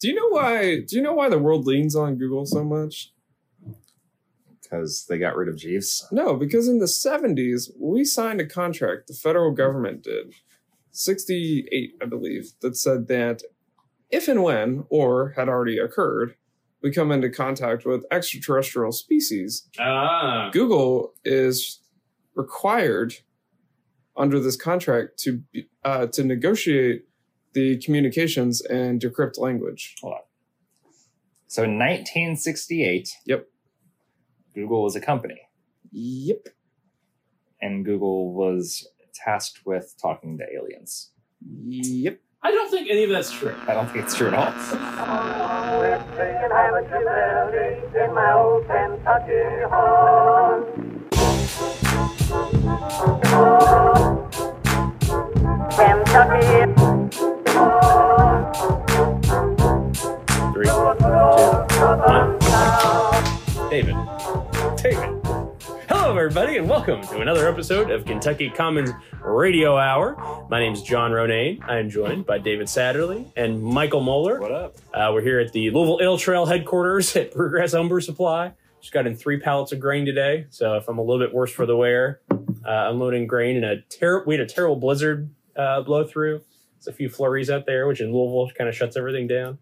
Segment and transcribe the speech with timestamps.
[0.00, 0.80] Do you know why?
[0.80, 3.12] Do you know why the world leans on Google so much?
[4.70, 6.06] because they got rid of Jeeves.
[6.12, 10.34] No, because in the 70s, we signed a contract, the federal government did,
[10.90, 13.42] 68, I believe, that said that
[14.10, 16.34] if and when, or had already occurred,
[16.82, 20.50] we come into contact with extraterrestrial species, Ah.
[20.52, 21.80] Google is
[22.34, 23.14] required
[24.16, 25.42] under this contract to
[25.84, 27.04] uh, to negotiate
[27.58, 29.96] the communications and decrypt language.
[30.00, 30.20] Hold on.
[31.48, 33.48] So in 1968, Yep.
[34.54, 35.40] Google was a company,
[35.92, 36.48] Yep.
[37.60, 41.10] and Google was tasked with talking to aliens.
[41.66, 42.20] Yep.
[42.42, 43.54] I don't think any of that's true.
[43.66, 44.52] I don't think it's true at all.
[45.80, 49.68] We're singing Hamilton Melody in my old Kentucky
[63.78, 63.94] David.
[64.76, 65.08] David.
[65.88, 68.90] Hello, everybody, and welcome to another episode of Kentucky Commons
[69.22, 70.46] Radio Hour.
[70.50, 71.62] My name is John Ronayne.
[71.62, 74.40] I am joined by David Satterley and Michael Moeller.
[74.40, 74.76] What up?
[74.92, 78.52] Uh, we're here at the Louisville Ale Trail headquarters at Progress Umber Supply.
[78.80, 81.52] Just got in three pallets of grain today, so if I'm a little bit worse
[81.52, 85.82] for the wear, uh, unloading grain in a ter- we had a terrible blizzard uh,
[85.82, 86.40] blow through.
[86.74, 89.58] There's a few flurries out there, which in Louisville kind of shuts everything down.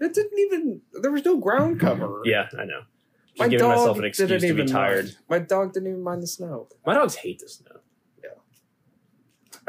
[0.00, 0.80] It didn't even.
[1.02, 2.22] There was no ground cover.
[2.24, 2.82] Yeah, I know.
[3.28, 5.04] Just My giving dog myself an excuse didn't to be even tired.
[5.06, 5.16] Mind.
[5.28, 6.68] My dog didn't even mind the snow.
[6.86, 7.80] My dogs hate the snow.
[8.22, 8.30] Yeah.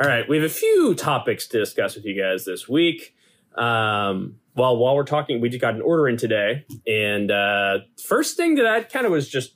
[0.01, 3.15] All right, we have a few topics to discuss with you guys this week.
[3.55, 8.37] Um, well, while we're talking, we just got an order in today, and uh, first
[8.37, 9.53] thing that I kind of was just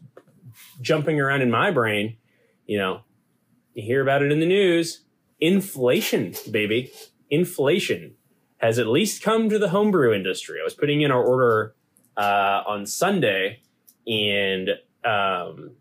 [0.81, 2.17] jumping around in my brain,
[2.65, 3.01] you know,
[3.73, 5.03] you hear about it in the news,
[5.39, 6.91] inflation, baby,
[7.29, 8.15] inflation
[8.63, 10.57] has at least come to the homebrew industry.
[10.61, 11.75] I was putting in our order
[12.15, 13.59] uh, on Sunday,
[14.07, 14.69] and
[15.03, 15.71] um,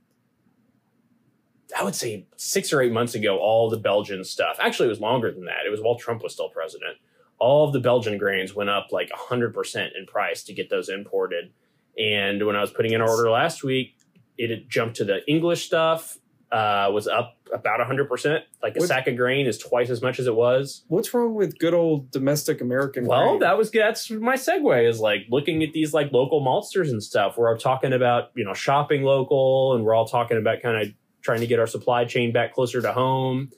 [1.79, 4.57] I would say six or eight months ago, all the Belgian stuff.
[4.59, 5.65] Actually, it was longer than that.
[5.65, 6.97] It was while Trump was still president.
[7.39, 10.89] All of the Belgian grains went up like hundred percent in price to get those
[10.89, 11.53] imported.
[11.97, 13.97] And when I was putting in our order last week,
[14.37, 16.19] it jumped to the English stuff.
[16.53, 18.45] Uh, was up about hundred percent.
[18.63, 20.85] Like a What- sack of grain is twice as much as it was.
[20.89, 23.07] What's wrong with good old domestic American?
[23.07, 23.41] Well, grain?
[23.41, 27.39] that was that's my segue is like looking at these like local maltsters and stuff
[27.39, 30.95] where I'm talking about, you know, shopping local and we're all talking about kind of
[31.23, 33.49] trying to get our supply chain back closer to home.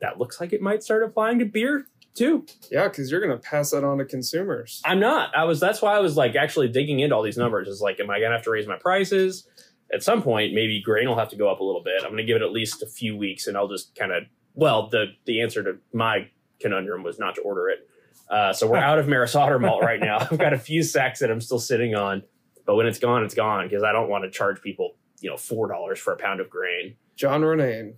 [0.00, 2.46] That looks like it might start applying to beer too.
[2.72, 4.80] yeah, because you're gonna pass that on to consumers.
[4.86, 5.36] I'm not.
[5.36, 7.68] I was that's why I was like actually digging into all these numbers.
[7.68, 9.46] Is like, am I gonna have to raise my prices?
[9.92, 12.02] At some point, maybe grain will have to go up a little bit.
[12.04, 14.24] I'm gonna give it at least a few weeks and I'll just kind of
[14.54, 16.28] well, the the answer to my
[16.60, 17.88] conundrum was not to order it.
[18.28, 20.18] Uh, so we're out of Maris Otter malt right now.
[20.18, 22.22] I've got a few sacks that I'm still sitting on,
[22.66, 25.36] but when it's gone, it's gone because I don't want to charge people, you know,
[25.36, 26.96] four dollars for a pound of grain.
[27.16, 27.94] John Renane,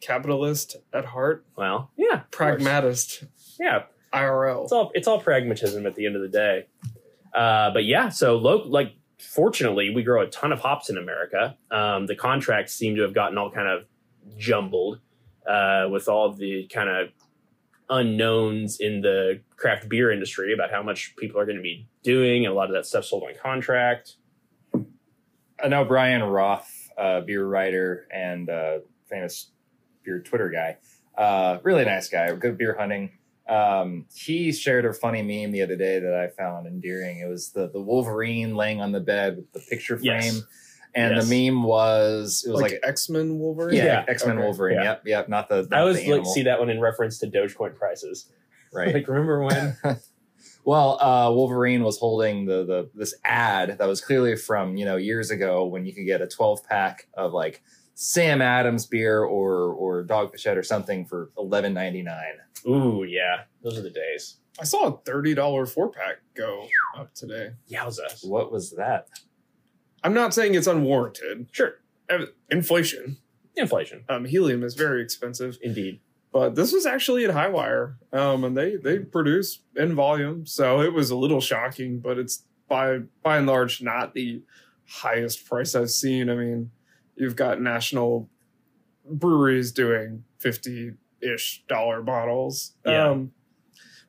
[0.00, 3.24] capitalist at heart, Well, yeah, pragmatist,
[3.58, 4.64] Yeah, IRL.
[4.64, 6.66] it's all it's all pragmatism at the end of the day.
[7.34, 11.56] Uh, but yeah, so lo- like fortunately, we grow a ton of hops in America.
[11.70, 13.84] Um, the contracts seem to have gotten all kind of
[14.36, 15.00] jumbled
[15.46, 17.08] uh, with all the kind of
[17.88, 22.44] unknowns in the craft beer industry about how much people are going to be doing,
[22.44, 24.16] and a lot of that stuff sold on contract.
[25.62, 29.50] I know Bryan Roth, uh, beer writer and uh, famous
[30.04, 30.78] beer Twitter guy.
[31.16, 33.10] Uh, really nice guy, good beer hunting.
[33.50, 37.18] Um, he shared a funny meme the other day that I found endearing.
[37.18, 40.04] It was the, the Wolverine laying on the bed with the picture frame.
[40.20, 40.42] Yes.
[40.94, 41.28] And Yes.
[41.28, 43.76] the meme was, it was like, like, X Men Wolverine.
[43.76, 44.04] yeah, Yeah.
[44.08, 44.44] X Men Okay.
[44.44, 44.76] Wolverine.
[44.76, 44.82] Yeah.
[44.84, 47.26] Yep, yep, not the, not I always the like see that one in reference to
[47.28, 48.30] Dogecoin prices.
[48.72, 48.94] right.
[48.94, 49.76] Like, remember when?
[50.62, 54.96] Well, uh, Wolverine was holding the the this ad that was clearly from you know
[54.96, 57.62] years ago when you could get a 12 pack of like
[58.02, 62.06] Sam Adams beer or or Dogfish Head or something for 11.99.
[62.66, 64.38] Ooh, yeah, those are the days.
[64.58, 66.66] I saw a thirty dollar four pack go
[66.96, 67.50] up today.
[67.70, 68.26] Yowza.
[68.26, 69.08] What was that?
[70.02, 71.48] I'm not saying it's unwarranted.
[71.52, 71.74] Sure,
[72.50, 73.18] Inflation.
[73.54, 76.00] inflation, Um, helium is very expensive, indeed.
[76.32, 80.94] but this was actually at Highwire, um, and they they produce in volume, so it
[80.94, 84.42] was a little shocking, but it's by by and large not the
[84.88, 86.30] highest price I've seen.
[86.30, 86.70] I mean,
[87.16, 88.28] you've got national
[89.04, 92.74] breweries doing fifty ish dollar bottles.
[92.86, 93.08] Yeah.
[93.10, 93.32] Um,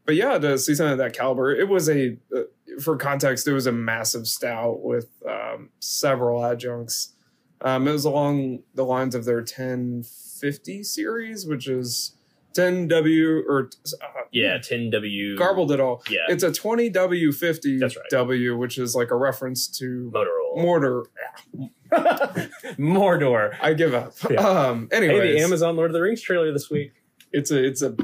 [0.05, 2.41] but yeah, to see something of that caliber, it was a uh,
[2.81, 7.13] for context, it was a massive stout with um, several adjuncts.
[7.61, 12.15] Um, it was along the lines of their 1050 series, which is
[12.55, 13.69] 10W or
[14.01, 15.37] uh, Yeah, 10W.
[15.37, 16.01] garbled it all.
[16.09, 18.05] Yeah, It's a 20W50 That's right.
[18.09, 20.61] W, which is like a reference to Motorola.
[20.61, 21.03] mortar.
[22.77, 23.55] Mordor.
[23.61, 24.13] I give up.
[24.29, 24.39] Yeah.
[24.39, 24.87] Um.
[24.91, 26.93] Hey, the Amazon Lord of the Rings trailer this week.
[27.31, 27.95] it's a it's a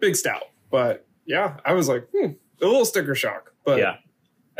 [0.00, 2.32] big stout, but yeah, I was like, hmm,
[2.62, 3.96] a little sticker shock, but yeah,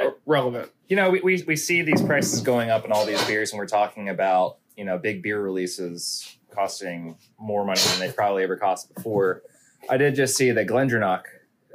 [0.00, 0.70] uh, relevant.
[0.88, 3.58] you know, we, we, we see these prices going up in all these beers, and
[3.58, 8.56] we're talking about, you know, big beer releases costing more money than they probably ever
[8.56, 9.42] cost before.
[9.88, 11.22] I did just see that Glendronach,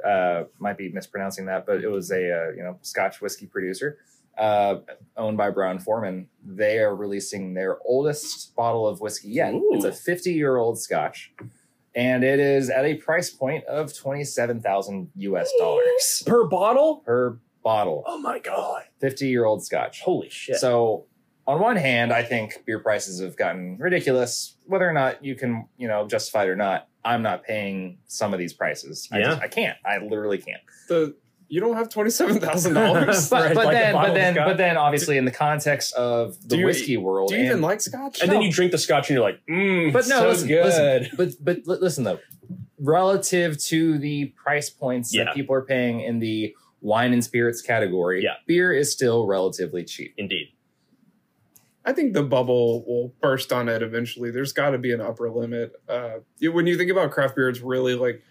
[0.04, 3.98] uh, might be mispronouncing that, but it was a, uh, you know, Scotch whiskey producer,
[4.38, 4.76] uh,
[5.16, 6.28] owned by Brown-Forman.
[6.44, 9.54] They are releasing their oldest bottle of whiskey yet.
[9.54, 9.70] Ooh.
[9.72, 11.32] It's a 50 year old Scotch.
[11.96, 16.96] And it is at a price point of 27,000 US dollars per bottle.
[17.06, 18.02] per bottle.
[18.06, 18.82] Oh my god!
[19.00, 20.00] 50 year old Scotch.
[20.00, 20.56] Holy shit!
[20.56, 21.06] So,
[21.46, 24.56] on one hand, I think beer prices have gotten ridiculous.
[24.66, 28.32] Whether or not you can, you know, justify it or not, I'm not paying some
[28.32, 29.08] of these prices.
[29.12, 29.24] I, Yeah.
[29.26, 29.78] just, I can't.
[29.84, 30.62] I literally can't.
[30.88, 31.14] The
[31.48, 33.28] you don't have twenty seven thousand dollars.
[33.30, 36.66] But, but like then, but then, but then, obviously, in the context of the you-
[36.66, 38.20] whiskey world, Do you even like Scotch?
[38.22, 40.64] and then you drink the scotch and you're like, mmm, But no, so listen, good.
[40.64, 41.16] listen.
[41.16, 42.18] but but li- listen though,
[42.78, 45.24] relative to the price points Yeah.
[45.24, 48.34] that people are paying in the wine and spirits category, Yeah.
[48.46, 50.14] beer is still relatively cheap.
[50.18, 50.48] Indeed.
[51.86, 54.30] I think the bubble will burst on it eventually.
[54.30, 55.72] There's got to be an upper limit.
[55.88, 58.22] Uh, when you think about craft beer, it's really like,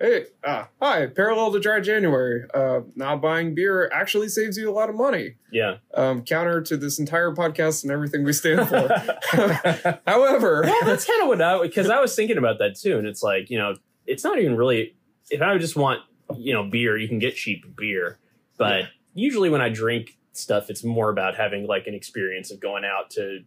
[0.00, 2.44] hey, ah, hi, parallel to dry January.
[2.52, 5.36] Uh, not buying beer actually saves you a lot of money.
[5.50, 5.76] Yeah.
[5.94, 8.88] Um, counter to this entire podcast and everything we stand for.
[10.06, 13.06] However, well, that's kind of what I because I was thinking about that too, and
[13.06, 13.74] it's like you know,
[14.06, 14.94] it's not even really.
[15.30, 16.00] If I just want
[16.36, 18.18] you know beer, you can get cheap beer,
[18.58, 18.86] but Yeah.
[19.14, 23.10] usually when I drink stuff, it's more about having like an experience of going out
[23.10, 23.40] to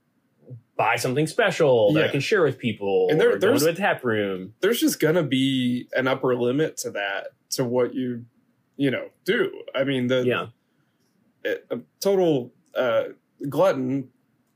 [0.79, 4.03] buy something special that I can share with people, And there- there's- to a tap
[4.03, 4.53] room.
[4.61, 8.23] there's just gonna be an upper limit to that to what you
[8.77, 10.47] you know do i mean the Yeah,
[11.45, 13.03] a a total uh
[13.49, 14.07] glutton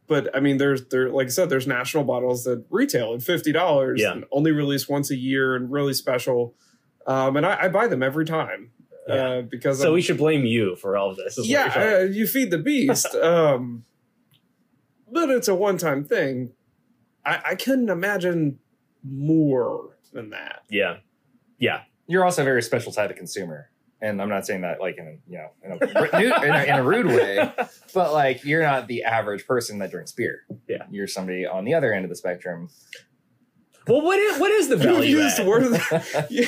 [0.08, 4.00] but i mean there's there like i said there's national bottles that retail at $50
[4.00, 4.12] Yeah.
[4.14, 6.56] and only released once a year and really special
[7.06, 8.72] um and i, I buy them every time
[9.10, 9.16] Yeah.
[9.16, 11.38] uh because so I'm- we should blame you for all of this.
[11.38, 11.90] is what you're saying.
[11.92, 13.84] yeah uh, you feed the beast um
[15.14, 16.52] but it's a one-time thing
[17.26, 18.60] i i couldn't imagine
[19.04, 20.98] more than that yeah,
[21.64, 21.84] yeah.
[22.08, 23.70] You're also a very special type of consumer.
[24.02, 25.76] And I'm not saying that like in a you know in a,
[26.18, 27.50] in a, in a rude way,
[27.94, 30.42] but like you're not the average person that drinks beer.
[30.68, 30.84] Yeah.
[30.92, 32.70] you're somebody on the other end of the spectrum.
[33.88, 35.22] Well, what is what is the value?
[35.22, 35.46] add?
[35.46, 36.46] worth yeah.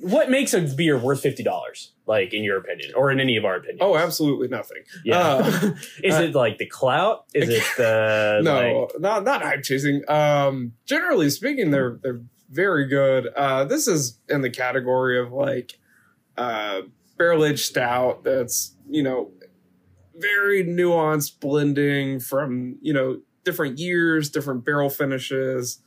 [0.00, 1.92] What makes a beer worth fifty dollars?
[2.06, 3.80] Like in your opinion, or in any of our opinions?
[3.82, 5.18] oh absolutely nothing yeah.
[5.18, 5.70] Uh,
[6.04, 7.24] Is it like the clout?
[7.34, 10.02] Is it the no, like, not not hype chasing.
[10.08, 13.28] Um, generally speaking, they're they're very good.
[13.36, 15.78] Uh, this is in the category of like
[16.36, 16.82] uh,
[17.18, 18.24] barrel aged stout.
[18.24, 19.32] That's you know
[20.14, 25.78] very nuanced blending from you know different years, different barrel finishes.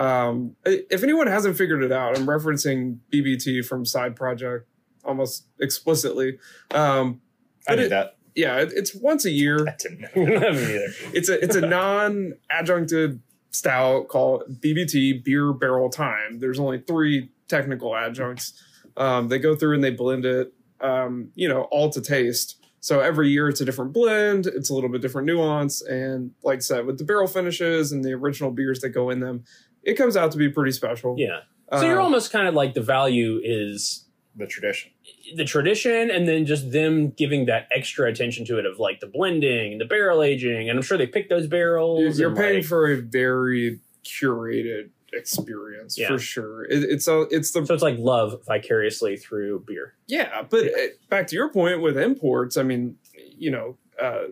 [0.00, 4.66] Um, if anyone hasn't figured it out, I'm referencing BBT from Side Project
[5.04, 6.38] almost explicitly.
[6.72, 7.20] Um,
[7.68, 8.16] I But knew it- that.
[8.34, 10.08] yeah, it, it's once a year I didn't know.
[10.16, 10.86] Me neither.
[11.12, 13.20] it's a it's a non-adjuncted
[13.50, 16.38] stout called BBT Beer Barrel Time.
[16.40, 18.52] There's only three technical adjuncts.
[18.96, 22.56] Um, they go through and they blend it, um, you know, all to taste.
[22.80, 24.46] So every year it's a different blend.
[24.46, 28.02] It's a little bit different nuance, and like I said, with the barrel finishes and
[28.02, 29.44] the original beers that go in them,
[29.82, 31.14] it comes out to be pretty special.
[31.18, 31.40] Yeah.
[31.72, 34.06] So you're Um, almost kind of like the value is
[34.36, 34.90] The tradition.
[35.36, 39.06] the tradition and then just them giving that extra attention to it of like the
[39.06, 42.64] blending and the barrel aging and i'm sure they pick those barrels you're paying like-
[42.64, 46.08] for a very curated experience Yeah.
[46.08, 46.64] for sure.
[46.64, 50.86] It, it's a it's the so it's like love vicariously through beer Yeah, but uh,
[51.08, 52.96] back to your point with imports, I mean,
[53.36, 54.24] you know, uh,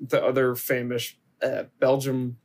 [0.00, 2.36] the other famous uh, Belgium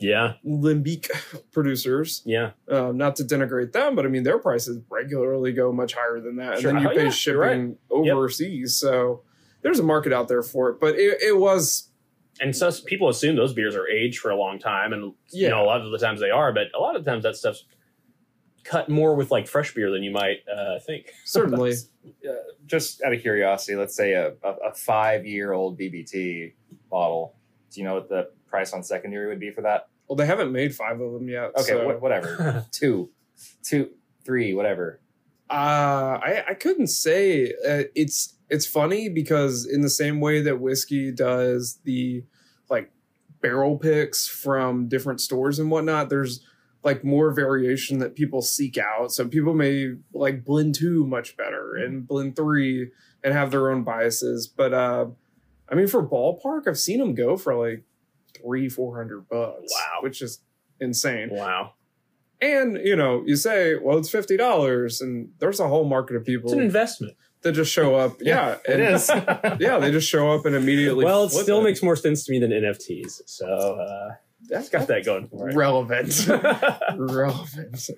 [0.00, 1.08] yeah Lambic
[1.52, 5.94] producers, yeah um, not to denigrate them, but I mean, their prices regularly go much
[5.94, 6.60] higher than that.
[6.60, 6.70] Sure.
[6.70, 7.50] And then you Oh, pay yeah, you're right.
[7.54, 8.76] shipping overseas.
[8.78, 9.22] So
[9.62, 10.80] there's a market out there for it.
[10.80, 11.90] But it, it was,
[12.40, 15.62] and so people assume those beers are aged for a long time and you know
[15.62, 17.64] a lot of the times they are but a lot of times that stuff's
[18.64, 21.72] cut more with like fresh beer than you might uh, think certainly.
[22.28, 22.32] Uh,
[22.66, 26.52] just out of curiosity, let's say a, a, a five year old BBT
[26.90, 27.34] bottle.
[27.72, 29.88] Do you know what the price on secondary would be for that?
[30.08, 31.50] well, they haven't made five of them yet.
[31.56, 31.90] Okay, so.
[31.90, 32.64] wh- whatever.
[32.72, 33.10] two,
[33.62, 33.90] two,
[34.24, 35.00] three, whatever.
[35.50, 37.52] Uh, I I couldn't say.
[37.66, 42.24] Uh, it's it's funny because in the same way that whiskey does the
[42.70, 42.90] like
[43.40, 46.44] barrel picks from different stores and whatnot, there's
[46.82, 49.12] like more variation that people seek out.
[49.12, 52.90] So people may like blend two much better and blend three
[53.22, 54.46] and have their own biases.
[54.46, 55.06] But uh
[55.70, 57.84] I mean for ballpark, I've seen them go for like
[58.42, 59.72] three, four hundred bucks.
[59.74, 60.02] Wow.
[60.02, 60.40] Which is
[60.80, 61.28] insane.
[61.30, 61.74] Wow.
[62.40, 66.24] And you know, you say, well, it's fifty dollars, and there's a whole market of
[66.24, 67.16] people It's an investment.
[67.42, 68.16] that just show up.
[68.20, 69.08] Yeah, it and- is.
[69.60, 71.04] yeah, they just show up and immediately.
[71.04, 73.22] Well, it still makes more sense to me than NFTs.
[73.26, 74.14] So uh,
[74.48, 75.56] that's got that going for it.
[75.56, 76.28] relevant.
[76.96, 77.90] relevant.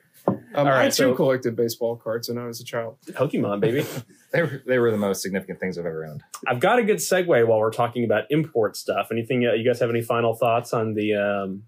[0.54, 2.96] Um, All I right, too so- collected baseball cards when I was a child.
[3.06, 3.86] Pokemon, baby.
[4.32, 6.22] they, were, they were the most significant things I've ever owned.
[6.48, 9.08] I've got a good segue while we're talking about import stuff.
[9.12, 11.62] Anything uh, you guys have any final thoughts on the um,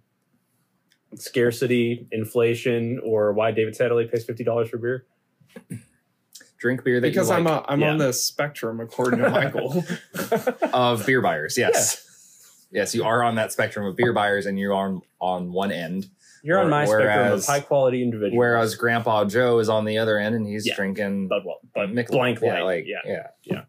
[1.15, 5.07] scarcity, inflation, or why David Satterley pays fifty dollars for beer?
[6.59, 7.91] Drink beer that Because you I'm like a, I'm Yeah.
[7.91, 9.85] on the spectrum according to Michael.
[10.73, 11.57] of beer buyers.
[11.59, 12.09] Yes.
[12.71, 16.07] Yes, you are on that spectrum of beer buyers and you're on on one end.
[16.43, 18.37] You're on my spectrum of high quality individuals.
[18.39, 20.75] Whereas Grandpa Joe is on the other end and he's Yeah.
[20.75, 22.11] drinking but well, but Michelob.
[22.11, 23.27] blank yeah, light, like yeah.
[23.45, 23.63] yeah.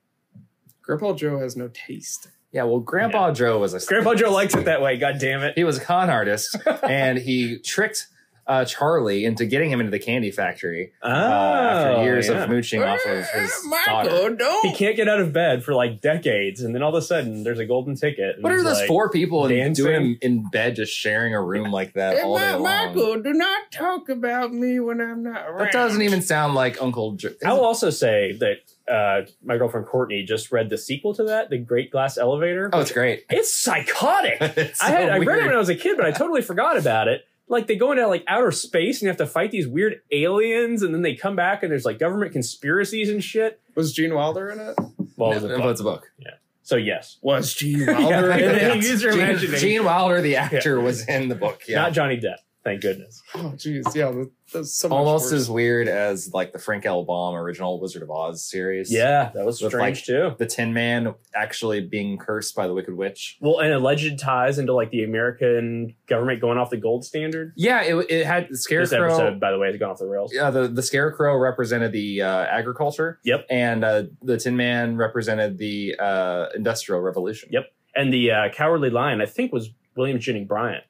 [0.82, 2.28] Grandpa Joe has no taste.
[2.52, 4.98] Yeah, well Grandpa Joe was a Grandpa Joe likes it that way.
[4.98, 5.54] God damn it!
[5.56, 8.08] He was a con artist and he tricked
[8.46, 12.44] uh, Charlie into getting him into the candy factory Oh, uh, after years yeah.
[12.44, 13.52] of mooching off of his
[13.86, 14.36] daughter.
[14.36, 14.66] Don't.
[14.68, 17.44] He can't get out of bed for like decades, and then all of a sudden
[17.44, 18.42] there's a golden ticket.
[18.42, 19.86] What are those like, four people in, dancing.
[19.86, 22.64] doing in bed just sharing a room like that all day Ma- long?
[22.64, 25.60] Michael, do not talk about me when I'm not around.
[25.60, 27.30] That doesn't even sound like Uncle Joe.
[27.46, 28.58] I will also say that
[28.92, 32.70] uh, my girlfriend Courtney just read the sequel to that, The Great Glass Elevator.
[32.74, 33.24] Oh, it's great.
[33.30, 34.38] It's psychotic.
[34.58, 36.42] It's I had so I read it when I was a kid, but I totally
[36.42, 37.26] forgot about it.
[37.54, 40.82] Like they go into like outer space and you have to fight these weird aliens,
[40.82, 43.62] and then they come back and there's like government conspiracies and shit.
[43.76, 44.76] Was Gene Wilder in it?
[45.16, 45.72] Well, No, it was a book.
[45.72, 46.12] it's a book.
[46.18, 46.32] Yeah.
[46.64, 48.54] So yes, Was Gene Yeah, Wilder in it?
[48.60, 49.60] then use your Gene, imagination.
[49.60, 51.62] Gene Wilder, the actor, was in the book.
[51.68, 52.38] Yeah, not Johnny Depp.
[52.64, 53.22] Thank goodness.
[53.36, 53.94] Oh, jeez.
[53.94, 55.34] Yeah, that, that's so much almost worse.
[55.34, 57.04] as weird as like the Frank L.
[57.04, 58.90] Baum original Wizard of Oz series.
[58.90, 60.36] Yeah, that was With, strange like, too.
[60.38, 63.38] the Tin Man actually being cursed by the Wicked Witch.
[63.42, 67.52] Well, and alleged ties into like the American government going off the gold standard.
[67.58, 69.08] Yeah, it, it had the This Scarecrow.
[69.08, 70.32] episode, by the way, has gone off the rails.
[70.34, 73.20] Yeah, the, the Scarecrow represented the uh, agriculture.
[73.26, 73.46] Yep.
[73.50, 77.50] And uh, the Tin Man represented the uh, Industrial Revolution.
[77.52, 77.66] Yep.
[77.94, 80.84] And the uh, Cowardly Lion, I think, was William Jennings Bryant,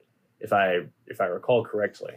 [0.44, 2.14] if I if I recall correctly.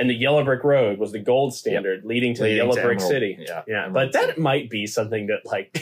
[0.00, 2.82] And the Yellow Brick Road was the gold standard leading to Leading the Yellow to
[2.82, 3.36] Brick Emerald- City.
[3.40, 3.62] Yeah.
[3.66, 4.40] Yeah, Emerald but that City.
[4.40, 5.72] might be something that like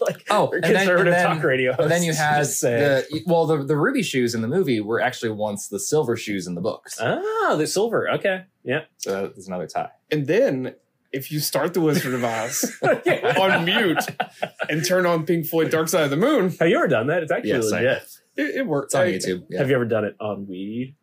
[0.00, 1.76] like Oh, and then, conservative and then, talk radio.
[1.76, 3.04] and then you hosts had say.
[3.10, 6.46] the well, the the ruby shoes in the movie were actually once the silver shoes
[6.46, 6.98] in the books.
[7.02, 8.10] ah the silver.
[8.12, 8.84] Okay, yeah.
[8.96, 9.90] So that's another tie.
[10.10, 10.74] And then,
[11.12, 13.98] if you start the Wizard of Oz on mute
[14.70, 17.22] and turn on Pink Floyd Dark Side of the Moon, Have you ever done that?
[17.22, 17.80] It's actually Yes, I
[18.40, 18.94] it, it works.
[18.94, 19.46] It's on I- YouTube.
[19.50, 19.58] Yeah.
[19.58, 20.94] Have you ever done it on weed?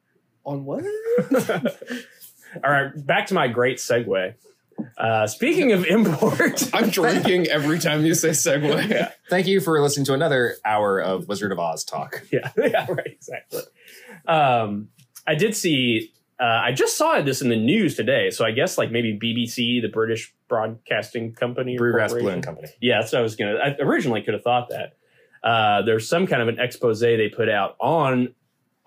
[0.45, 0.83] On what?
[2.63, 4.33] All right, back to my great segue.
[4.97, 9.11] Uh, speaking of import, I'm drinking every time you say segue.
[9.29, 12.23] Thank you for listening to another hour of Wizard of Oz talk.
[12.31, 13.61] yeah, yeah, right, exactly.
[14.27, 14.89] Um,
[15.27, 16.11] I did see.
[16.39, 19.81] Uh, I just saw this in the news today, so I guess like maybe BBC,
[19.81, 22.09] the British Broadcasting Company, or Brewgrass.
[22.09, 22.67] Balloon Company.
[22.81, 23.55] Yeah, that's what I was gonna.
[23.55, 24.97] I originally could have thought that.
[25.43, 28.33] Uh, there's some kind of an expose they put out on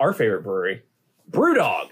[0.01, 0.83] our favorite brewery,
[1.31, 1.89] BrewDog.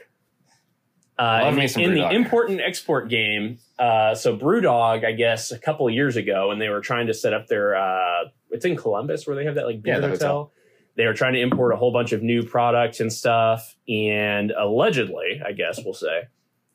[1.16, 5.04] Uh, Love in me the, some in the import and export game, uh, so BrewDog,
[5.04, 7.76] I guess, a couple of years ago, when they were trying to set up their,
[7.76, 10.28] uh, it's in Columbus where they have that like beer Yeah, the hotel.
[10.28, 10.52] hotel.
[10.96, 15.40] They were trying to import a whole bunch of new products and stuff, and allegedly,
[15.44, 16.22] I guess we'll say,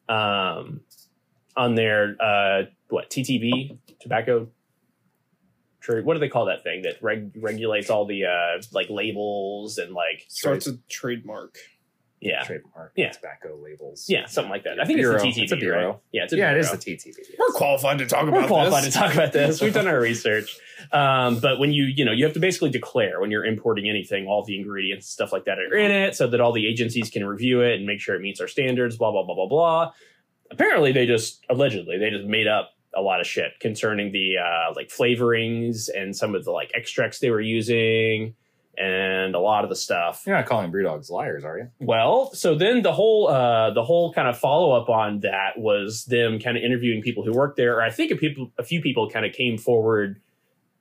[0.07, 0.81] um,
[1.57, 4.47] on their uh, what TTB tobacco
[5.81, 6.05] trade.
[6.05, 9.93] What do they call that thing that reg- regulates all the uh, like labels and
[9.93, 11.57] like Starts a trademark.
[12.21, 12.91] Yeah Trademark.
[12.95, 13.11] Yeah.
[13.11, 14.05] Tobacco labels.
[14.09, 14.79] yeah something like that.
[14.79, 15.15] I think Bureau.
[15.15, 15.43] it's the TTB.
[15.43, 15.88] It's a bureau.
[15.88, 15.99] right?
[16.11, 16.79] Yeah, it's a yeah, it is bureau.
[16.79, 17.15] the TTB.
[17.39, 18.33] We're qualified to talk about.
[18.33, 18.93] We're about qualified this.
[18.93, 19.61] to talk about this.
[19.61, 20.57] We've done our research.
[20.91, 24.27] Um, but when you, you know, you have to basically declare when you're importing anything,
[24.27, 27.09] all the ingredients and stuff like that are in it so that all the agencies
[27.09, 29.91] can review it and make sure it meets our standards, blah, blah, blah, blah, blah.
[30.51, 34.73] Apparently they just, allegedly, they just made up a lot of shit concerning the, uh,
[34.75, 38.33] like flavorings and some of the like extracts they were using
[38.79, 40.24] and a lot of the stuff.
[40.25, 41.67] You're not calling Brewdogs liars, are you?
[41.79, 46.05] Well, so then the whole uh, the whole kind of follow up on that was
[46.05, 47.77] them kind of interviewing people who worked there.
[47.77, 50.21] Or I think a people a few people kind of came forward,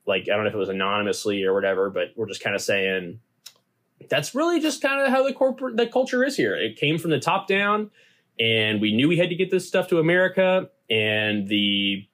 [0.07, 2.61] like I don't know if it was anonymously or whatever, but we're just kind of
[2.61, 3.19] saying
[4.09, 6.55] that's really just kind of how the corporate the culture is here.
[6.55, 7.91] It came from the top down,
[8.39, 12.07] and we knew we had to get this stuff to America, and the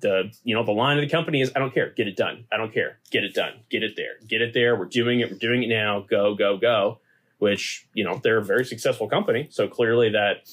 [0.00, 2.44] the you know the line of the company is I don't care, get it done.
[2.52, 4.76] I don't care, get it done, get it there, get it there.
[4.76, 5.30] We're doing it.
[5.30, 6.04] We're doing it now.
[6.08, 7.00] Go go go
[7.40, 10.46] which you know they're a very successful company so clearly that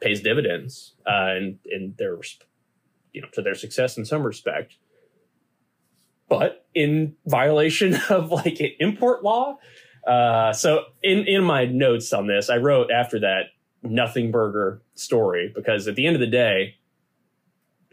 [0.00, 2.18] pays dividends uh, and in their
[3.12, 4.76] you know to their success in some respect,
[6.28, 9.58] but in violation of like import law.
[10.06, 13.46] Uh, so in in my notes on this, I wrote after that
[13.82, 16.76] nothing burger story because at the end of the day,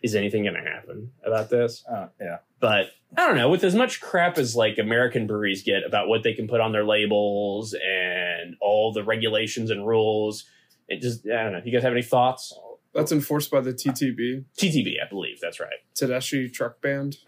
[0.04, 1.84] is anything going to happen about this?
[1.90, 2.38] Uh, yeah.
[2.60, 3.50] but I don't know.
[3.50, 6.74] With as much crap as like American breweries get about what they can put on
[6.74, 10.46] their labels and all the regulations and rules,
[10.88, 11.62] it just I don't know.
[11.64, 12.54] You guys have any thoughts?
[12.94, 15.80] That's enforced by the TTB, TTB, I believe that's right.
[15.96, 17.18] Tedeschi Truck Band.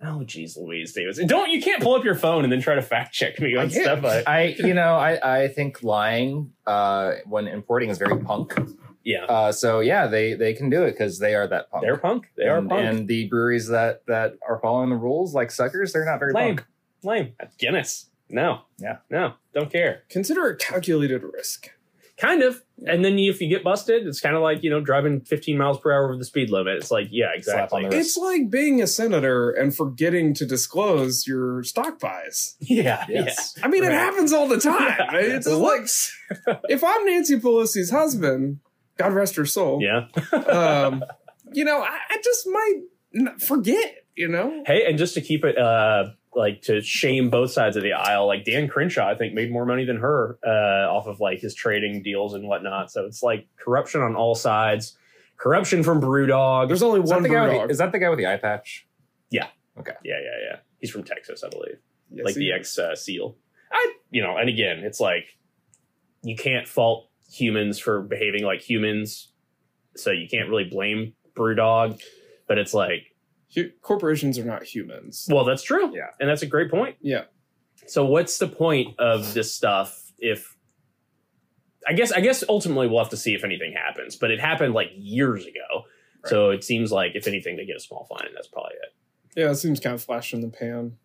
[0.00, 2.82] Oh, geez, Louise Davis, don't you can't pull up your phone and then try to
[2.82, 4.04] fact check me on I stuff.
[4.04, 8.56] I, I, you know, I, I think lying uh, when importing is very punk.
[9.08, 11.82] Yeah, Uh, so yeah, they they can do it because they are that punk.
[11.84, 12.30] they're punk.
[12.36, 12.82] They are punk.
[12.84, 16.56] And the breweries that that are following the rules like suckers, they're not very Lame,
[16.56, 16.66] punk.
[17.02, 17.32] lame.
[17.58, 18.06] Guinness.
[18.30, 18.60] No.
[18.78, 18.98] Yeah.
[19.10, 19.34] No.
[19.54, 20.02] Don't care.
[20.10, 21.70] Consider it calculated risk.
[22.18, 22.62] Kind of.
[22.84, 25.78] And then if you get busted, it's kind of like you know driving 15 miles
[25.78, 26.76] per hour over the speed limit.
[26.78, 27.86] It's like yeah, exactly.
[27.86, 32.56] It's like being a senator and forgetting to disclose your stock buys.
[32.60, 33.04] Yeah.
[33.08, 33.56] Yes.
[33.62, 33.92] I mean, Right.
[33.92, 34.96] it happens all the time.
[35.12, 35.14] Yeah.
[35.36, 38.58] It's just like if I'm Nancy Pelosi's husband,
[38.98, 39.80] God rest her soul.
[39.82, 40.08] Yeah.
[40.48, 41.02] Um,
[41.52, 43.94] you know, I, I just might forget.
[44.16, 47.82] You know, Hey, and just to keep it uh like to shame both sides of
[47.84, 51.20] the aisle, like Dan Crenshaw, I think made more money than her uh off of
[51.20, 52.90] like his trading deals and whatnot.
[52.90, 54.96] So it's like corruption on all sides.
[55.36, 56.66] Corruption from Brewdog.
[56.66, 57.66] there's only Is one the guy Brewdog.
[57.68, 58.86] the, is that the guy with the eye patch?
[59.30, 59.46] Yeah,
[59.78, 59.92] Okay.
[60.04, 60.50] yeah, yeah.
[60.50, 60.56] Yeah.
[60.80, 61.78] He's from Texas, I believe.
[62.10, 63.36] Yes, like the ex uh, SEAL.
[63.70, 65.38] I, you know, and again, it's like
[66.22, 69.32] you can't fault humans for behaving like humans,
[69.96, 72.00] so you can't really blame BrewDog.
[72.46, 73.14] But it's like,
[73.82, 75.28] corporations are not humans.
[75.30, 75.94] well, that's true.
[75.94, 76.08] Yeah.
[76.20, 76.96] and that's a great point.
[77.00, 77.24] Yeah.
[77.86, 80.56] So, what's the point of this stuff if?
[81.86, 84.74] I guess I guess ultimately we'll have to see if anything happens, but it happened
[84.74, 85.84] like years ago.
[86.26, 89.40] So it seems like if anything they get a small fine and that's probably it.
[89.40, 90.98] Yeah, it seems kind of flash in the pan.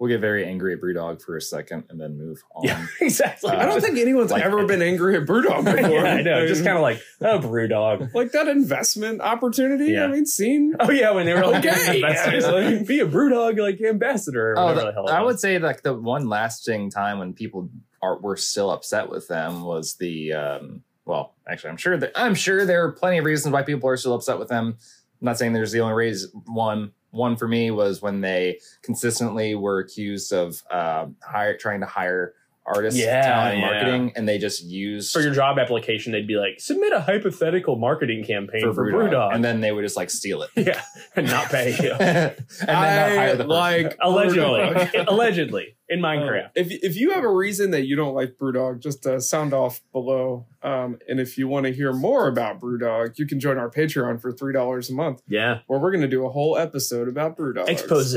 [0.00, 2.64] We'll get very angry at Brewdog for a second and then move on.
[2.64, 3.50] Yeah, exactly.
[3.50, 5.90] Uh, I don't think anyone's like- ever been angry at Brewdog before.
[5.90, 6.46] yeah, I know.
[6.46, 8.14] Just kind of like, oh, Brewdog.
[8.14, 9.92] like that investment opportunity.
[9.92, 10.04] Yeah.
[10.04, 10.74] I mean, seen.
[10.80, 11.96] Oh yeah, when they were like, Okay.
[11.96, 14.52] investors, like, be a Brewdog like ambassador.
[14.52, 15.34] Or Oh, whatever the- the hell I was.
[15.34, 17.68] would say like the one lasting time when people
[18.02, 22.34] are were still upset with them was the um, well, actually, I'm sure that I'm
[22.34, 24.78] sure there are plenty of reasons why people are still upset with them.
[25.20, 26.30] I'm not saying there's the only reason.
[26.46, 31.86] One one for me was when they consistently were accused of um, hire trying to
[31.86, 32.34] hire
[32.66, 33.66] artists, Yeah, talent, and yeah.
[33.72, 37.76] marketing, and they just used for your job application, they'd be like, submit a hypothetical
[37.76, 40.82] marketing campaign for, for brew Brewdog, and then they would just like steal it yeah,
[41.16, 41.90] and not pay you.
[41.98, 42.76] and then not
[43.10, 43.48] hire the person.
[43.48, 46.50] like allegedly, allegedly in Uh, Minecraft.
[46.54, 49.80] if if you have a reason that you don't like Brewdog, just uh, sound off
[49.92, 50.46] below.
[50.62, 54.20] Um, and if you want to hear more about Brewdog, you can join our Patreon
[54.22, 57.36] for three dollars a month, yeah, where we're going to do a whole episode about
[57.36, 57.68] Brewdog.
[57.68, 58.14] expose.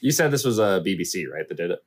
[0.00, 1.48] You said this was a BBC, right?
[1.48, 1.80] That did it.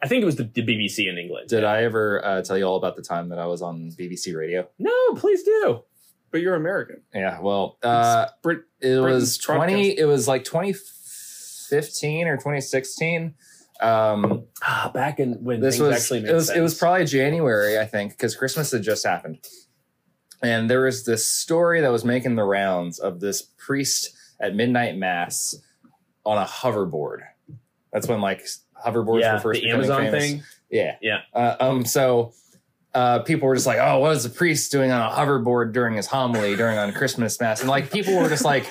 [0.00, 1.48] I think it was the, the BBC in England.
[1.48, 4.34] Did I ever uh, tell you all about the time that I was on BBC
[4.36, 4.68] Radio?
[4.78, 5.82] No, please do.
[6.30, 7.02] But you're American.
[7.12, 9.98] Yeah, well, uh, Brit- it Britain's was twenty.
[9.98, 10.74] It was like twenty
[11.68, 13.34] fifteen or twenty sixteen.
[13.80, 16.58] Um, Ah, back in when this was actually it was sense.
[16.58, 19.38] it was probably January, I think, because Christmas had just happened,
[20.42, 24.10] and there was this story that was making the rounds of this priest
[24.40, 25.54] at midnight mass
[26.26, 27.20] on a hoverboard.
[27.92, 28.44] That's when like
[28.84, 30.24] hoverboards yeah, were first the Amazon famous.
[30.24, 30.42] thing.
[30.70, 30.96] Yeah.
[31.00, 31.20] Yeah.
[31.32, 32.32] Uh, um, so
[32.94, 35.94] uh, people were just like, oh, what is the priest doing on a hoverboard during
[35.94, 37.60] his homily during on Christmas mass?
[37.60, 38.66] And like people were just like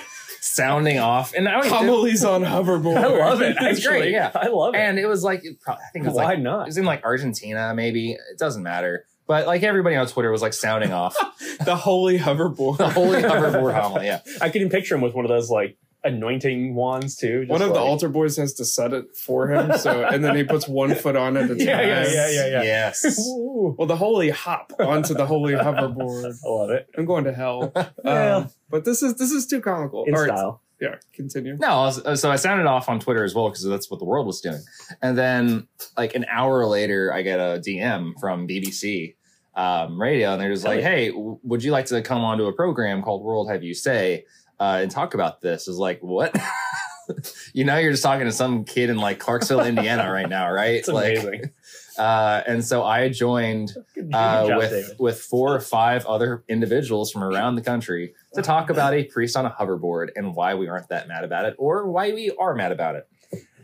[0.47, 1.33] sounding off.
[1.33, 2.97] And I, Homilies on hoverboard.
[2.97, 3.57] I love it.
[3.61, 4.31] It's great, yeah.
[4.33, 4.77] I love it.
[4.79, 7.03] and it was like, it I think it was Why like, it was in like
[7.03, 8.11] Argentina, maybe.
[8.13, 9.05] It doesn't matter.
[9.27, 11.15] But like everybody on Twitter was like sounding off
[11.65, 12.77] the holy hoverboard.
[12.77, 14.05] the holy hoverboard homily.
[14.05, 14.21] Yeah.
[14.41, 17.41] I even picture him with one of those like anointing wands too.
[17.41, 20.35] just One of the altar boys has to set it for him, so and then
[20.35, 21.59] he puts one foot on it at a time.
[21.67, 22.63] Yeah, yeah, yeah, yeah, yeah.
[22.63, 23.19] Yes.
[23.29, 26.33] Ooh, Well, the holy hop onto the holy hoverboard.
[26.45, 26.87] I love it.
[26.97, 27.73] I'm going to hell.
[28.05, 28.35] Yeah.
[28.37, 30.05] Um, but this is this is too comical.
[30.05, 30.61] In All right, style.
[30.79, 31.55] yeah, continue.
[31.57, 34.05] No, I was- so I sounded off on Twitter as well because that's what the
[34.05, 34.61] world was doing.
[35.01, 39.15] And then, like an hour later, I get a DM from BBC
[39.55, 42.45] um, Radio, and they're just like, Hell "Hey, w- would you like to come onto
[42.45, 44.25] a program called World Have Your Say
[44.59, 46.37] uh, and talk about this?" Is like, what?
[47.53, 50.75] you know, you're just talking to some kid in like Clarksville, Indiana, right now, right?
[50.75, 51.51] It's like, amazing.
[51.97, 53.73] uh, and so I joined
[54.13, 54.99] uh, job, with David.
[54.99, 59.35] with four or five other individuals from around the country to talk about a priest
[59.35, 62.53] on a hoverboard and why we aren't that mad about it, or why we are
[62.53, 63.07] mad about it.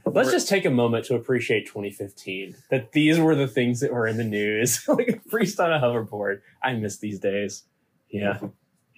[0.06, 2.56] Let's just take a moment to appreciate 2015.
[2.70, 4.86] That these were the things that were in the news.
[4.88, 6.42] like a priest on a hoverboard.
[6.62, 7.64] I miss these days.
[8.10, 8.40] Yeah.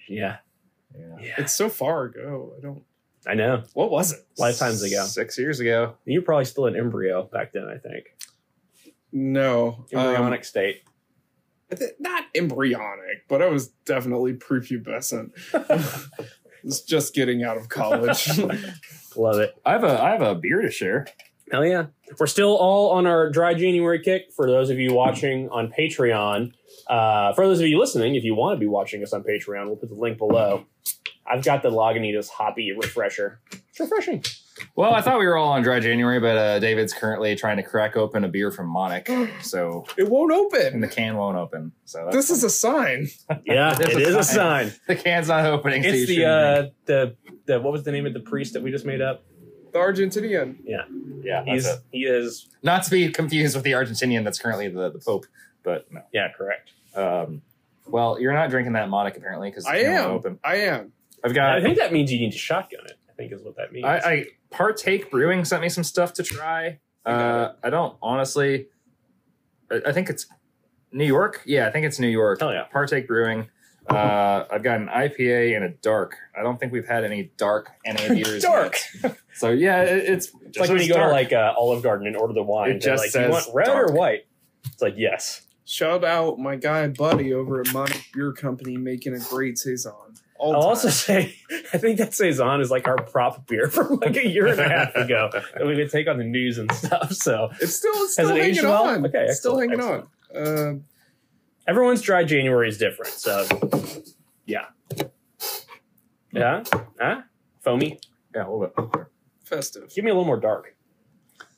[0.08, 0.38] Yeah.
[0.98, 1.16] Yeah.
[1.20, 1.34] Yeah.
[1.38, 2.54] It's so far ago.
[2.58, 2.82] I don't.
[3.26, 3.64] I know.
[3.74, 4.20] What was it?
[4.38, 5.04] Lifetimes ago.
[5.04, 5.96] Six years ago.
[6.04, 8.06] You were probably still an embryo back then, I think.
[9.12, 10.82] No, Embryonic state.
[11.72, 15.30] Um, th- not embryonic, but I was definitely prepubescent.
[16.66, 18.28] was just getting out of college.
[19.16, 19.54] Love it.
[19.64, 21.06] I have a I have a beer to share.
[21.50, 21.86] Hell yeah.
[22.18, 24.32] We're still all on our dry January kick.
[24.34, 26.52] For those of you watching on Patreon,
[26.88, 29.66] uh, for those of you listening, if you want to be watching us on Patreon,
[29.66, 30.66] we'll put the link below.
[31.28, 33.40] I've got the Lagunitas Hoppy Refresher.
[33.70, 34.22] It's refreshing.
[34.74, 37.62] Well, I thought we were all on dry January, but uh, David's currently trying to
[37.62, 39.10] crack open a beer from Monic,
[39.42, 40.58] so it won't open.
[40.60, 40.80] and open.
[40.80, 41.72] the can won't open.
[41.84, 43.08] So that's This is a sign.
[43.44, 44.70] Yeah, It is it a is a sign.
[44.70, 44.80] sign.
[44.86, 45.82] the can's not opening.
[45.82, 48.70] so It's the uh, the the what was the name of the priest that we
[48.70, 49.24] just made up?
[49.72, 50.56] The Argentinian.
[50.64, 50.84] Yeah,
[51.22, 51.80] yeah, He's it.
[51.92, 55.26] he is Not to be confused with the Argentinian that's currently the, the Pope,
[55.62, 56.00] but no.
[56.14, 56.72] yeah correct.
[56.94, 57.42] Um,
[57.86, 60.10] well, you're not drinking that Monic apparently because I am.
[60.12, 60.38] open.
[60.42, 60.92] I am.
[61.24, 61.56] I've got.
[61.56, 62.98] I think that means you need to shotgun it.
[63.08, 63.84] I think is what that means.
[63.86, 66.80] I, I partake brewing sent me some stuff to try.
[67.04, 68.68] Uh, I don't honestly.
[69.70, 70.26] I, I think it's
[70.92, 71.42] New York.
[71.46, 72.40] Yeah, I think it's New York.
[72.40, 72.64] Hell yeah.
[72.64, 73.48] Partake brewing.
[73.88, 76.16] Uh, I've got an IPA and a dark.
[76.36, 78.42] I don't think we've had any dark NA beers.
[78.42, 78.76] Dark.
[79.02, 79.18] yet.
[79.36, 82.16] So yeah, it, it's It's like when you go to like uh, Olive Garden and
[82.16, 82.70] order the wine.
[82.70, 84.24] It just like, "Do you says want red dark." or white?
[84.64, 85.42] It's like yes.
[85.66, 90.14] Shout out my guy Buddy over at Monty Beer Company making a great saison.
[90.38, 90.68] All I'll time.
[90.68, 91.34] also say,
[91.72, 94.68] I think that saison is like our prop beer from like a year and a
[94.68, 97.12] half ago that we would take on the news and stuff.
[97.12, 98.84] So it's still it's Has still it aged hanging well?
[98.88, 99.06] on.
[99.06, 100.56] Okay, It's still excellent, hanging on.
[100.58, 100.74] Uh,
[101.66, 103.12] everyone's dry January is different.
[103.12, 103.46] So
[104.46, 104.66] yeah,
[106.32, 106.62] yeah,
[107.00, 107.22] huh?
[107.62, 107.98] Foamy.
[108.34, 109.06] yeah, a little bit.
[109.44, 109.92] festive.
[109.94, 110.74] Give me a little more dark.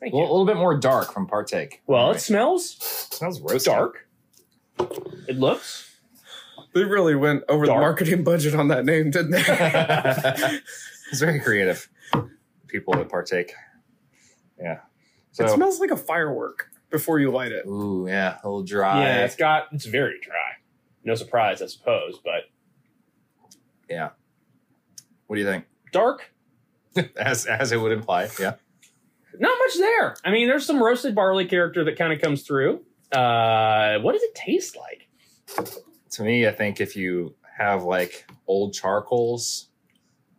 [0.01, 0.31] Thank A little, you.
[0.31, 1.83] a little bit more dark from partake.
[1.87, 2.21] Well, All it right.
[2.21, 2.77] smells
[3.11, 3.65] smells roasty.
[3.65, 4.09] dark.
[5.27, 5.88] It looks.
[6.79, 7.77] They really went over Dark.
[7.77, 9.43] the marketing budget on that name, didn't they?
[11.11, 11.89] it's very creative.
[12.69, 13.53] People that partake.
[14.61, 14.79] Yeah.
[15.33, 17.67] So, it smells like a firework before you light it.
[17.67, 19.03] ooh, yeah, a little dry.
[19.03, 19.67] Yeah, it's got.
[19.73, 20.35] It's very dry.
[21.03, 22.43] No surprise, I suppose, but
[23.91, 24.11] yeah.
[25.27, 25.65] What do you think?
[25.91, 26.33] dark.
[27.17, 28.29] As as it would imply.
[28.39, 28.55] Yeah.
[29.39, 30.17] Not much there.
[30.25, 32.83] I mean, there's some roasted barley character that kind of comes through.
[33.11, 35.09] Uh, what does it taste like?
[36.13, 39.69] To me, I think if you have like old charcoals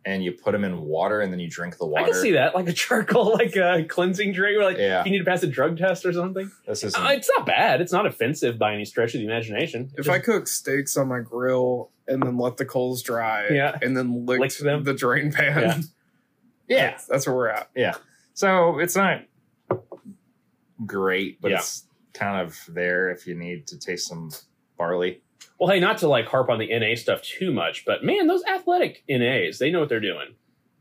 [0.06, 2.04] and you put them in water and then you drink the water.
[2.06, 5.00] I can see that, like a charcoal, like a cleansing drink, or like Yeah.
[5.00, 6.50] if you need to pass a drug test or something.
[6.66, 7.80] This is Uh, it's not bad.
[7.82, 9.90] It's not offensive by any stretch of the imagination.
[9.98, 13.78] If Just- I cook steaks on my grill and then let the coals dry, Yeah.
[13.82, 14.84] and then lick Lick them.
[14.84, 15.80] the drain pan, Yeah.
[16.76, 16.90] yeah.
[16.92, 17.68] that's, that's where we're at.
[17.76, 17.94] Yeah,
[18.32, 19.24] so it's not
[20.86, 21.58] great, but Yeah.
[21.58, 24.30] it's kind of there if you need to taste some
[24.78, 25.22] barley.
[25.58, 28.42] Well, hey, not to like harp on the NA stuff too much, but man, those
[28.44, 30.34] athletic NAs, they know what they're doing.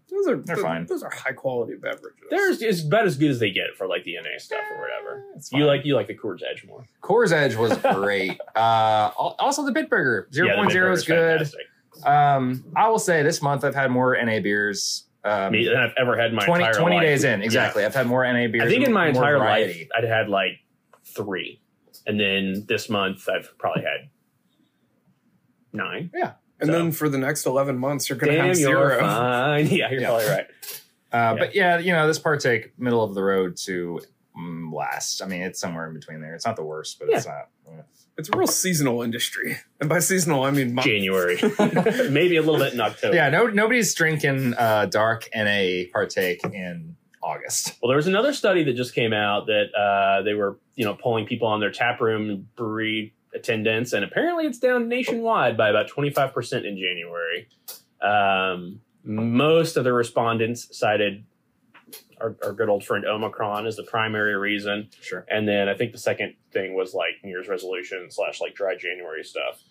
[0.10, 0.86] Those are They're th- fine.
[0.88, 2.20] Those are high quality beverages.
[2.32, 5.24] They're it's about as good as they get for like the NA stuff or whatever.
[5.52, 6.84] You like you like the Coors Edge more.
[7.04, 8.40] Coors Edge was great.
[8.56, 11.38] uh, also, the Bitburger Yeah, the 0.0 is good.
[11.48, 11.66] fantastic.
[12.06, 15.06] Um, I will say this month I've had more NA beers.
[15.24, 17.04] Um, Me than I've ever had in my 20, entire 20 life.
[17.06, 17.84] days in, exactly.
[17.86, 18.64] I've had more NA beers.
[18.64, 19.80] I think in my entire variety.
[19.82, 20.54] life, I'd had like
[21.06, 21.62] three,
[22.08, 24.10] and then this month I've probably had
[25.74, 26.12] nine.
[26.14, 26.34] Yeah.
[26.60, 29.00] and so- then for the next eleven months, you're gonna Damn, have you're zero.
[29.00, 29.68] fine.
[29.72, 30.08] Yeah, you're Yeah.
[30.10, 30.48] probably right.
[31.12, 34.00] Uh, But yeah, you know, this partake middle of the road to
[34.38, 35.22] mm, last.
[35.24, 36.36] I mean, it's somewhere in between there.
[36.36, 37.48] It's not the worst, but it's not.
[38.18, 40.86] It's a real seasonal industry, and by seasonal I mean month.
[40.86, 41.36] January,
[42.10, 43.16] maybe a little bit in October.
[43.16, 47.76] Yeah, no, nobody's drinking uh, dark NA partake in August.
[47.82, 50.96] Well, there was another study that just came out that uh, they were, you know,
[50.96, 55.88] polling people on their tap room brewery attendance, and apparently it's down nationwide by about
[55.88, 57.48] twenty five percent in January.
[58.02, 61.24] Um, most of the respondents cited
[62.22, 65.26] our, our good old friend Omicron as the primary reason, Sure.
[65.30, 68.76] and then I think the second thing was like New Year's resolution slash like dry
[68.76, 69.62] January stuff.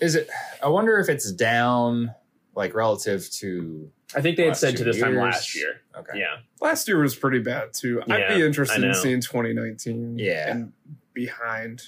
[0.00, 0.28] Is it?
[0.62, 2.14] I wonder if it's down
[2.54, 3.90] like relative to.
[4.14, 5.80] I think they had said to two this time last year.
[5.96, 6.18] Okay.
[6.18, 8.02] Yeah, Last year was pretty bad too.
[8.10, 10.18] I'd be interested in seeing 2019.
[10.18, 10.50] Yeah.
[10.50, 10.72] and
[11.14, 11.82] behind.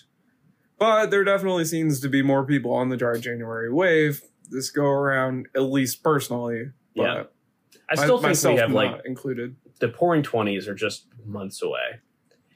[0.84, 4.20] But there definitely seems to be more people on the dry January wave
[4.50, 6.72] this go around, at least personally.
[6.94, 7.22] But Yeah.
[7.88, 9.56] I still think we have like included.
[9.80, 12.00] the pouring twenties are just months away.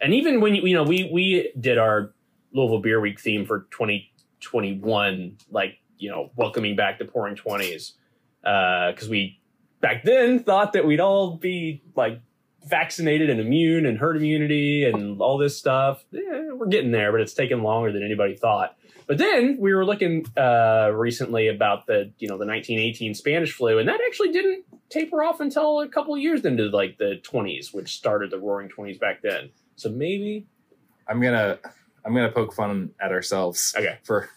[0.02, 2.12] And even when you you know we we did our
[2.52, 7.34] Louisville Beer Week theme for twenty twenty one, like you know welcoming back the pouring
[7.34, 7.94] twenties,
[8.44, 9.40] uh, because we
[9.80, 12.20] back then thought that we'd all be like
[12.66, 16.04] vaccinated and immune and herd immunity and all this stuff.
[16.10, 18.76] Yeah, we're getting there, but it's taken longer than anybody thought.
[19.06, 23.78] But then we were looking uh, recently about the you know the 1918 Spanish flu,
[23.78, 27.72] and that actually didn't taper off until a couple of years into like the 20s,
[27.72, 29.50] which started the Roaring 20s back then.
[29.76, 30.46] So maybe
[31.08, 31.58] I'm gonna
[32.04, 33.98] I'm gonna poke fun at ourselves Okay.
[34.04, 34.28] for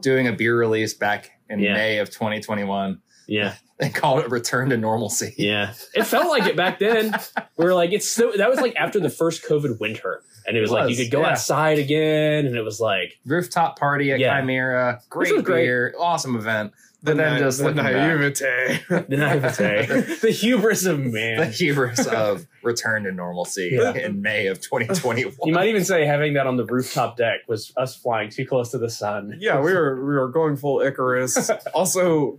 [0.00, 1.74] doing a beer release back in Yeah.
[1.74, 5.34] May of 2021 yeah, and called it return to normalcy.
[5.38, 5.74] yeah.
[5.94, 7.14] It felt like it back then.
[7.56, 10.60] We were like, it's so that was like after the first COVID winter, and it
[10.60, 11.30] was, It like you could go yeah.
[11.30, 14.38] outside again, and it was like Rooftop party at Yeah.
[14.40, 15.64] Chimera, great was great.
[15.64, 16.72] beer, awesome event.
[17.02, 18.80] The, then na- just the naivete.
[19.08, 19.86] the naivete,
[20.20, 21.38] the hubris of man.
[21.38, 23.94] the hubris of return to normalcy Yeah.
[23.94, 25.32] in May of 2021.
[25.44, 28.70] You might even say having that on the rooftop deck was us flying too close
[28.72, 29.38] to the sun.
[29.40, 31.50] yeah, we were we were going full Icarus.
[31.72, 32.38] also,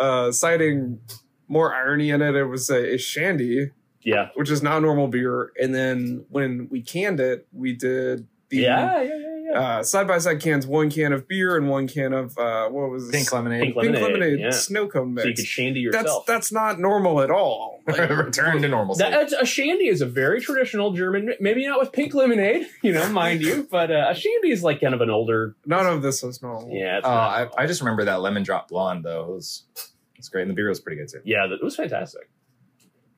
[0.00, 0.98] uh, citing
[1.48, 3.70] more irony in it, it was a, a shandy,
[4.02, 4.28] Yeah.
[4.34, 5.52] which is not normal beer.
[5.60, 9.29] And then when we canned it, we did the Yeah, yeah, yeah, yeah.
[9.54, 12.90] Uh, side by side cans, one can of beer and one can of uh, what
[12.90, 13.16] was this?
[13.16, 13.62] Pink lemonade.
[13.62, 14.50] Pink Pink lemonade, lemonade yeah.
[14.50, 16.26] snow cone so you could shandy that's yourself.
[16.26, 17.78] that's that's not normal at all.
[17.90, 18.94] Like, return to normal.
[18.96, 22.92] That, that's- a shandy is a very traditional German, maybe not with pink lemonade, you
[22.92, 25.56] know, mind you, but uh, a shandy is like kind of an older.
[25.66, 26.70] none of this is normal.
[26.70, 29.22] Yeah, it's Oh, not- I, I just remember that lemon drop blonde though.
[29.24, 29.64] It was
[30.16, 31.20] it's great, and the beer was pretty good too.
[31.24, 32.28] yeah, it was fantastic.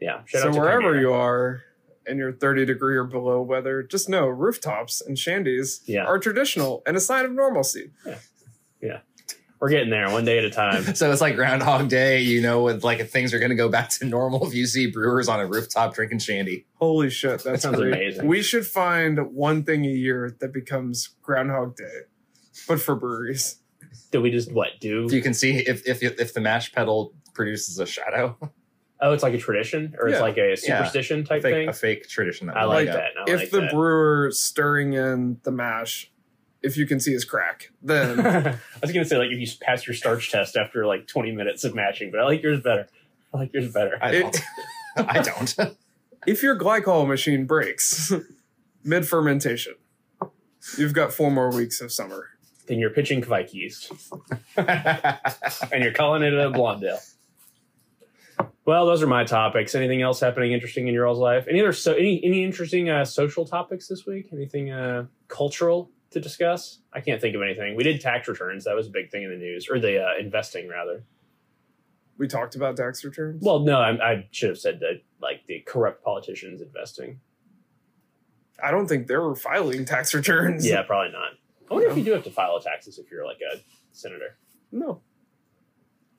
[0.01, 1.01] Yeah, shout so out to wherever Chimera.
[1.01, 1.63] you are
[2.07, 6.05] in your 30 degree or below weather, just know rooftops and shandies Yeah.
[6.05, 7.91] are traditional and a sign of normalcy.
[8.07, 8.19] Yeah.
[8.81, 8.99] yeah.
[9.61, 10.83] We're getting there one day at a time.
[10.97, 13.69] So it's like Groundhog Day, you know, with like if things are going to go
[13.69, 16.67] back to normal, if you see brewers on a rooftop drinking shandy.
[16.75, 17.93] Holy shit, That sounds great.
[17.95, 18.27] amazing.
[18.27, 22.01] We should find one thing a year that becomes Groundhog Day,
[22.67, 23.61] but for breweries.
[24.11, 25.07] Do we just what do?
[25.11, 28.37] You can see if if if the mash pedal produces a shadow,
[29.05, 30.23] Oh, it's like a tradition, or it's Yeah.
[30.23, 31.69] like a superstition a type fake, thing.
[31.69, 32.47] a fake tradition.
[32.47, 32.93] That I we like got.
[32.95, 33.11] that.
[33.19, 33.73] I if like the that.
[33.73, 36.11] brewer stirring in the mash,
[36.63, 39.87] if you can see his crack, then I was gonna say like if you pass
[39.87, 42.87] your starch test after like 20 minutes of mashing, but I like yours better.
[43.35, 43.99] I like yours better.
[44.01, 44.41] I don't.
[44.97, 45.57] I don't.
[46.27, 48.13] if your glycol machine breaks
[48.85, 49.75] mid fermentation,
[50.79, 52.29] you've got four more weeks of summer.
[52.69, 53.91] then you're pitching Kveik yeast
[54.57, 57.01] and you're calling it a Blondale.
[58.65, 59.75] Well, those are my topics.
[59.75, 61.47] Anything else happening interesting in your all's life?
[61.49, 64.29] Any other so any any interesting uh, social topics this week?
[64.33, 66.81] Anything uh, cultural to discuss?
[66.93, 67.77] I can't think of anything.
[67.77, 68.65] We did tax returns.
[68.65, 71.05] That was a big thing in the news, or the uh, investing rather.
[72.19, 73.43] We talked about tax returns.
[73.43, 77.21] Well, no, I, I should have said that like the corrupt politicians investing.
[78.63, 80.67] I don't think they're filing tax returns.
[80.67, 81.33] Yeah, probably not.
[81.71, 83.59] I wonder if you do have to file taxes if you're like a
[83.93, 84.37] senator.
[84.71, 85.01] No.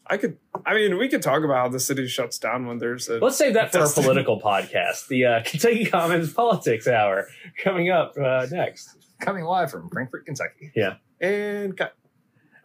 [0.07, 0.37] I could.
[0.65, 3.19] I mean, we could talk about how the city shuts down when there's a.
[3.19, 7.27] Let's save that for our political podcast, the uh, Kentucky Commons Politics Hour,
[7.63, 8.97] coming up uh, next.
[9.19, 10.71] Coming live from Frankfort, Kentucky.
[10.75, 10.95] Yeah.
[11.21, 11.95] And cut.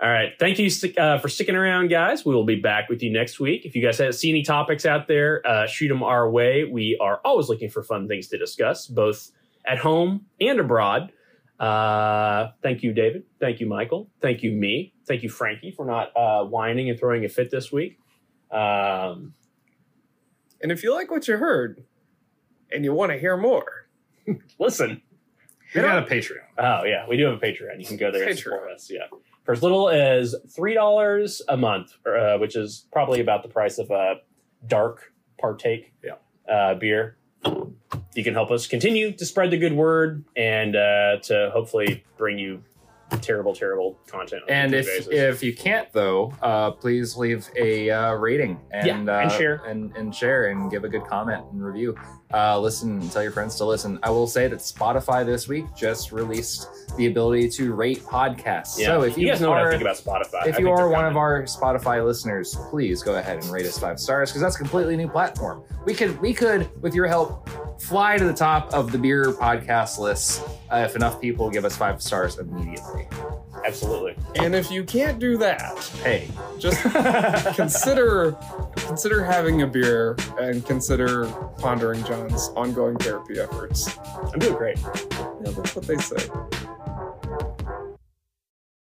[0.01, 0.33] All right.
[0.39, 2.25] Thank you uh, for sticking around, guys.
[2.25, 3.65] We will be back with you next week.
[3.65, 6.65] If you guys have, see any topics out there, uh, shoot them our way.
[6.65, 9.31] We are always looking for fun things to discuss, both
[9.67, 11.13] at home and abroad.
[11.59, 13.25] Uh, thank you, David.
[13.41, 14.09] Thank you, Michael.
[14.21, 14.95] Thank you, me.
[15.09, 17.99] Thank you, Frankie, for not uh, whining and throwing a fit this week.
[18.51, 19.35] Um,
[20.63, 21.85] And if you like what you heard,
[22.71, 23.89] and you want to hear more,
[24.59, 25.01] listen.
[25.75, 26.45] We got a Patreon.
[26.59, 27.79] Oh yeah, we do have a Patreon.
[27.79, 28.91] You can go there and support us.
[28.91, 29.07] Yeah,
[29.45, 33.79] for as little as three dollars a month, uh, which is probably about the price
[33.79, 34.17] of a
[34.67, 36.15] dark partake Yeah.
[36.53, 37.17] uh, beer.
[38.15, 42.39] You can help us continue to spread the good word and uh, to hopefully bring
[42.39, 42.63] you
[43.17, 44.43] terrible, terrible content.
[44.49, 45.09] And if basis.
[45.11, 49.63] if you can't though, uh, please leave a uh, rating and Yeah, and uh, share.
[49.67, 51.97] and, and share and give a good comment and review.
[52.33, 53.99] Uh, listen, tell your friends to listen.
[54.03, 58.79] I will say that Spotify this week just released the ability to rate podcasts.
[58.79, 58.87] yeah.
[58.87, 60.89] So if you, guys know what I are think about Spotify, if I you are
[60.91, 64.57] one of our Spotify listeners, please go ahead and rate us five stars because that's
[64.57, 65.63] a completely new platform.
[65.87, 67.49] We could we could with your help
[67.81, 71.77] fly to the top of the beer podcast lists uh, if enough people give us
[71.77, 73.09] five stars immediately.
[73.65, 74.17] Absolutely.
[74.37, 76.81] and if you can't do that, Hey, just
[77.57, 78.37] consider
[78.77, 81.27] consider having a beer and consider
[81.59, 83.99] pondering John's ongoing therapy efforts.
[84.33, 84.79] I'm doing great.
[84.79, 86.29] Yeah, that's what they say.